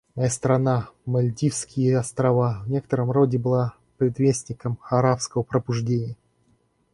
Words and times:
Моя 0.15 0.31
страна, 0.31 0.89
Мальдивские 1.05 1.99
Острова, 1.99 2.63
в 2.65 2.71
некотором 2.71 3.11
роде 3.11 3.37
была 3.37 3.75
предвестником 3.99 4.79
«арабского 4.89 5.43
пробуждения». 5.43 6.15